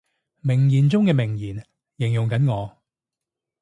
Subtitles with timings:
[0.39, 1.63] 名言中嘅名言，
[1.99, 2.75] 形容緊我